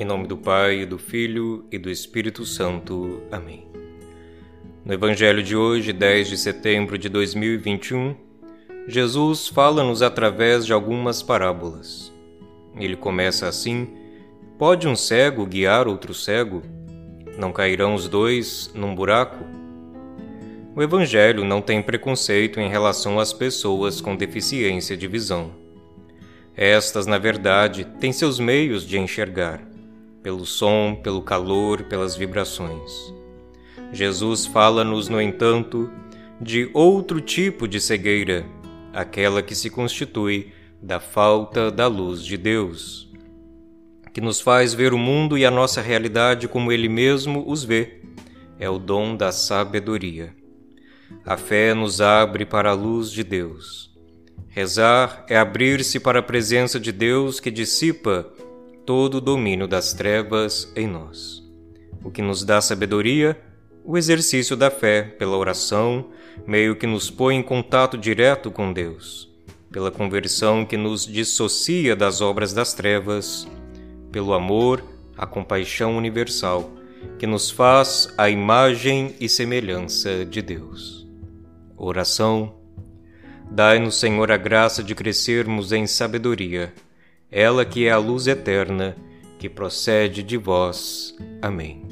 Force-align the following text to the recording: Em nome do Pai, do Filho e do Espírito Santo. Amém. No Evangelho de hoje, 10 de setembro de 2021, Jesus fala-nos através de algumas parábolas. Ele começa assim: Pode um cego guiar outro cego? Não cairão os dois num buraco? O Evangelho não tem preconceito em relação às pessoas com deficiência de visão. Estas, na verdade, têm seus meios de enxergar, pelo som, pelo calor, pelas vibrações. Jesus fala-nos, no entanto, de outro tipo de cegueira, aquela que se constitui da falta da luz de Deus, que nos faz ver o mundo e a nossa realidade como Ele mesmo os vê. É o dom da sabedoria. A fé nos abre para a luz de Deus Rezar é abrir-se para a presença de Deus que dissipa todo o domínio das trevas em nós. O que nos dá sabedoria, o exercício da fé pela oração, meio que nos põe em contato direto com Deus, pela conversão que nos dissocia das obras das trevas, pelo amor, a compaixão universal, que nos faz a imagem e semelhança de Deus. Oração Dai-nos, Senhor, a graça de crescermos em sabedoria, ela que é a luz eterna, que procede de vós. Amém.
Em 0.00 0.04
nome 0.04 0.28
do 0.28 0.36
Pai, 0.36 0.86
do 0.86 0.96
Filho 0.96 1.64
e 1.72 1.76
do 1.76 1.90
Espírito 1.90 2.46
Santo. 2.46 3.20
Amém. 3.32 3.66
No 4.84 4.94
Evangelho 4.94 5.42
de 5.42 5.56
hoje, 5.56 5.92
10 5.92 6.28
de 6.28 6.36
setembro 6.36 6.96
de 6.96 7.08
2021, 7.08 8.14
Jesus 8.86 9.48
fala-nos 9.48 10.00
através 10.00 10.64
de 10.64 10.72
algumas 10.72 11.20
parábolas. 11.20 12.12
Ele 12.76 12.94
começa 12.94 13.48
assim: 13.48 13.88
Pode 14.56 14.86
um 14.86 14.94
cego 14.94 15.44
guiar 15.44 15.88
outro 15.88 16.14
cego? 16.14 16.62
Não 17.36 17.50
cairão 17.50 17.96
os 17.96 18.08
dois 18.08 18.70
num 18.72 18.94
buraco? 18.94 19.44
O 20.76 20.80
Evangelho 20.80 21.44
não 21.44 21.60
tem 21.60 21.82
preconceito 21.82 22.60
em 22.60 22.70
relação 22.70 23.18
às 23.18 23.32
pessoas 23.32 24.00
com 24.00 24.14
deficiência 24.14 24.96
de 24.96 25.08
visão. 25.08 25.50
Estas, 26.56 27.04
na 27.04 27.18
verdade, 27.18 27.84
têm 27.98 28.12
seus 28.12 28.38
meios 28.38 28.86
de 28.86 28.96
enxergar, 28.96 29.60
pelo 30.22 30.44
som, 30.44 30.94
pelo 31.02 31.22
calor, 31.22 31.84
pelas 31.84 32.16
vibrações. 32.16 33.12
Jesus 33.92 34.46
fala-nos, 34.46 35.08
no 35.08 35.20
entanto, 35.20 35.90
de 36.40 36.70
outro 36.74 37.20
tipo 37.20 37.66
de 37.66 37.80
cegueira, 37.80 38.44
aquela 38.92 39.42
que 39.42 39.54
se 39.54 39.70
constitui 39.70 40.52
da 40.82 41.00
falta 41.00 41.70
da 41.70 41.86
luz 41.86 42.24
de 42.24 42.36
Deus, 42.36 43.10
que 44.12 44.20
nos 44.20 44.40
faz 44.40 44.74
ver 44.74 44.92
o 44.92 44.98
mundo 44.98 45.38
e 45.38 45.44
a 45.44 45.50
nossa 45.50 45.80
realidade 45.80 46.48
como 46.48 46.72
Ele 46.72 46.88
mesmo 46.88 47.44
os 47.46 47.64
vê. 47.64 48.00
É 48.58 48.68
o 48.68 48.78
dom 48.78 49.16
da 49.16 49.30
sabedoria. 49.30 50.34
A 51.24 51.36
fé 51.36 51.74
nos 51.74 52.00
abre 52.00 52.44
para 52.44 52.70
a 52.70 52.74
luz 52.74 53.10
de 53.10 53.22
Deus 53.22 53.88
Rezar 54.58 55.24
é 55.28 55.36
abrir-se 55.36 56.00
para 56.00 56.18
a 56.18 56.22
presença 56.22 56.80
de 56.80 56.90
Deus 56.90 57.38
que 57.38 57.48
dissipa 57.48 58.28
todo 58.88 59.16
o 59.16 59.20
domínio 59.20 59.68
das 59.68 59.92
trevas 59.92 60.72
em 60.74 60.86
nós. 60.86 61.46
O 62.02 62.10
que 62.10 62.22
nos 62.22 62.42
dá 62.42 62.58
sabedoria, 62.58 63.38
o 63.84 63.98
exercício 63.98 64.56
da 64.56 64.70
fé 64.70 65.02
pela 65.02 65.36
oração, 65.36 66.06
meio 66.46 66.74
que 66.74 66.86
nos 66.86 67.10
põe 67.10 67.36
em 67.36 67.42
contato 67.42 67.98
direto 67.98 68.50
com 68.50 68.72
Deus, 68.72 69.30
pela 69.70 69.90
conversão 69.90 70.64
que 70.64 70.78
nos 70.78 71.06
dissocia 71.06 71.94
das 71.94 72.22
obras 72.22 72.54
das 72.54 72.72
trevas, 72.72 73.46
pelo 74.10 74.32
amor, 74.32 74.82
a 75.18 75.26
compaixão 75.26 75.94
universal, 75.94 76.70
que 77.18 77.26
nos 77.26 77.50
faz 77.50 78.08
a 78.16 78.30
imagem 78.30 79.14
e 79.20 79.28
semelhança 79.28 80.24
de 80.24 80.40
Deus. 80.40 81.06
Oração 81.76 82.54
Dai-nos, 83.50 83.98
Senhor, 83.98 84.30
a 84.30 84.36
graça 84.36 84.82
de 84.82 84.94
crescermos 84.94 85.72
em 85.72 85.86
sabedoria, 85.86 86.72
ela 87.30 87.64
que 87.64 87.86
é 87.86 87.90
a 87.90 87.98
luz 87.98 88.26
eterna, 88.26 88.96
que 89.38 89.48
procede 89.48 90.22
de 90.22 90.36
vós. 90.36 91.16
Amém. 91.40 91.87